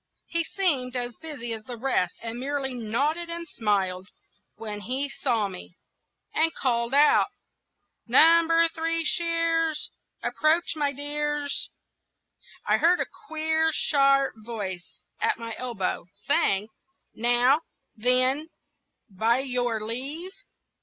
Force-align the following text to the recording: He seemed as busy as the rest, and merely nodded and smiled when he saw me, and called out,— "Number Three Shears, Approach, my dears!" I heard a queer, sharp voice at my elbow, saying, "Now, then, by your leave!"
He 0.25 0.43
seemed 0.43 0.95
as 0.95 1.15
busy 1.17 1.53
as 1.53 1.65
the 1.65 1.77
rest, 1.77 2.15
and 2.23 2.39
merely 2.39 2.73
nodded 2.73 3.29
and 3.29 3.47
smiled 3.47 4.07
when 4.55 4.81
he 4.81 5.07
saw 5.09 5.47
me, 5.47 5.75
and 6.33 6.51
called 6.55 6.95
out,— 6.95 7.27
"Number 8.07 8.67
Three 8.67 9.05
Shears, 9.05 9.91
Approach, 10.23 10.75
my 10.75 10.91
dears!" 10.91 11.69
I 12.65 12.77
heard 12.77 12.99
a 12.99 13.05
queer, 13.27 13.69
sharp 13.71 14.33
voice 14.43 15.03
at 15.19 15.37
my 15.37 15.53
elbow, 15.59 16.07
saying, 16.15 16.69
"Now, 17.13 17.61
then, 17.95 18.49
by 19.07 19.37
your 19.41 19.85
leave!" 19.85 20.31